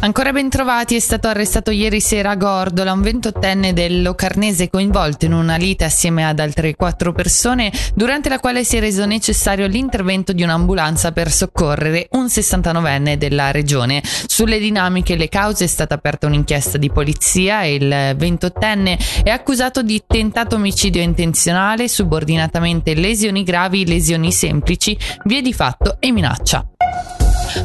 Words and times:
Ancora 0.00 0.30
ben 0.30 0.48
trovati 0.48 0.94
è 0.94 1.00
stato 1.00 1.26
arrestato 1.26 1.72
ieri 1.72 2.00
sera 2.00 2.30
a 2.30 2.36
Gordola 2.36 2.92
un 2.92 3.02
ventottenne 3.02 3.72
del 3.72 4.00
Locarnese 4.00 4.70
coinvolto 4.70 5.24
in 5.24 5.32
una 5.32 5.56
lite 5.56 5.84
assieme 5.84 6.24
ad 6.24 6.38
altre 6.38 6.76
quattro 6.76 7.12
persone 7.12 7.72
durante 7.94 8.28
la 8.28 8.38
quale 8.38 8.62
si 8.62 8.76
è 8.76 8.80
reso 8.80 9.04
necessario 9.06 9.66
l'intervento 9.66 10.32
di 10.32 10.44
un'ambulanza 10.44 11.10
per 11.10 11.32
soccorrere 11.32 12.06
un 12.12 12.26
69enne 12.26 13.16
della 13.16 13.50
regione. 13.50 14.00
Sulle 14.04 14.60
dinamiche 14.60 15.14
e 15.14 15.16
le 15.16 15.28
cause 15.28 15.64
è 15.64 15.68
stata 15.68 15.96
aperta 15.96 16.28
un'inchiesta 16.28 16.78
di 16.78 16.90
polizia 16.90 17.62
e 17.62 17.74
il 17.74 18.14
ventottenne 18.16 18.96
è 19.24 19.30
accusato 19.30 19.82
di 19.82 20.00
tentato 20.06 20.54
omicidio 20.54 21.02
intenzionale, 21.02 21.88
subordinatamente 21.88 22.94
lesioni 22.94 23.42
gravi, 23.42 23.84
lesioni 23.84 24.30
semplici, 24.30 24.96
vie 25.24 25.42
di 25.42 25.52
fatto 25.52 25.96
e 25.98 26.12
minaccia. 26.12 26.77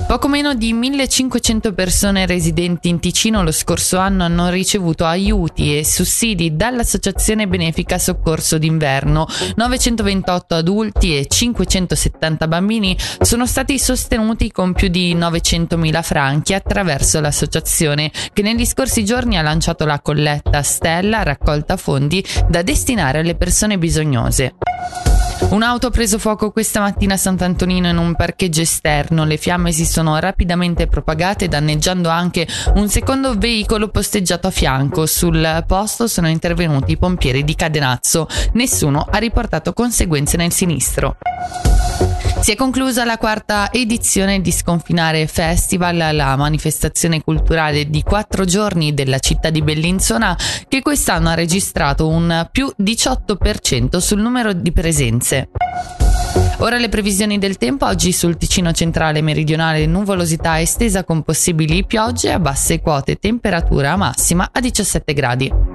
Poco 0.08 0.28
meno 0.28 0.54
di 0.54 0.72
1500 0.72 1.74
persone 1.74 2.26
residenti 2.26 2.88
in 2.88 3.00
Ticino 3.00 3.44
lo 3.44 3.52
scorso 3.52 3.98
anno 3.98 4.24
hanno 4.24 4.50
ricevuto 4.50 5.06
aiuti 5.06 5.78
e 5.78 5.84
sussidi 5.84 6.56
dall'Associazione 6.56 7.48
Benefica 7.48 7.98
Soccorso 7.98 8.58
d'Inverno. 8.58 9.28
928 9.56 10.56
adulti 10.56 11.18
e 11.18 11.28
570 11.28 12.48
bambini 12.48 12.98
sono 13.22 13.46
stati 13.46 13.78
sostenuti 13.78 14.52
con 14.52 14.74
più 14.74 14.88
di 14.88 15.16
900.000 15.16 16.04
franchi 16.04 16.54
attraverso 16.54 17.20
l'associazione 17.20 18.12
che 18.32 18.42
negli 18.42 18.66
scorsi 18.66 19.04
giorni 19.04 19.38
ha 19.38 19.42
lanciato 19.42 19.86
la 19.86 20.00
colletta 20.00 20.62
Stella 20.62 21.24
raccolta 21.24 21.78
fondi 21.78 22.24
da 22.48 22.62
destinare 22.62 23.20
alle 23.20 23.36
persone 23.36 23.78
bisognose. 23.78 24.54
Un'auto 25.50 25.88
ha 25.88 25.90
preso 25.92 26.18
fuoco 26.18 26.52
questa 26.52 26.80
mattina 26.80 27.14
a 27.14 27.18
Sant'Antonino 27.18 27.88
in 27.88 27.98
un 27.98 28.16
parcheggio 28.16 28.62
esterno. 28.62 29.24
Le 29.24 29.38
fiamme 29.38 29.72
si 29.72 29.86
sono 29.86 30.18
rapidamente 30.18 30.88
propagate, 30.88 31.48
danneggiando 31.48 32.10
anche 32.10 32.48
un 32.76 32.90
secondo 32.90 33.36
veicolo 33.38 33.90
posteggiato 33.90 34.48
a 34.48 34.52
fianco. 34.52 35.06
Sul 35.06 35.64
posto 35.68 36.08
sono 36.08 36.28
intervenuti 36.28 36.94
i 36.94 36.98
pompieri 36.98 37.44
di 37.44 37.56
Cadenazzo. 37.56 38.28
Nessuno 38.54 39.08
ha 39.10 39.18
riportato 39.18 39.74
conseguenze 39.74 40.38
nel 40.38 40.52
sinistro. 40.52 41.18
Si 42.44 42.52
è 42.52 42.56
conclusa 42.58 43.06
la 43.06 43.18
quarta 43.18 43.72
edizione 43.72 44.42
di 44.42 44.52
Sconfinare 44.52 45.28
Festival, 45.28 46.14
la 46.14 46.36
manifestazione 46.36 47.24
culturale 47.24 47.90
di 47.90 48.04
quattro 48.04 48.44
giorni 48.44 48.94
della 48.94 49.20
città 49.20 49.50
di 49.50 49.62
Bellinzona 49.62 50.38
che 50.68 50.82
quest'anno 50.82 51.30
ha 51.30 51.36
registrato 51.36 52.10
un 52.10 52.50
più 52.52 52.70
18% 52.78 53.96
sul 54.00 54.20
numero 54.20 54.52
di 54.52 54.74
presenze. 54.74 55.52
Ora 56.58 56.78
le 56.78 56.90
previsioni 56.90 57.38
del 57.38 57.58
tempo, 57.58 57.86
oggi 57.86 58.12
sul 58.12 58.36
Ticino 58.36 58.74
centrale 58.74 59.22
meridionale 59.22 59.86
nuvolosità 59.86 60.60
estesa 60.60 61.06
con 61.06 61.24
possibili 61.24 61.86
piogge 61.86 62.30
a 62.30 62.40
basse 62.40 62.82
quote, 62.82 63.16
temperatura 63.16 63.96
massima 63.96 64.50
a 64.52 64.60
17 64.60 65.14
gradi. 65.14 65.73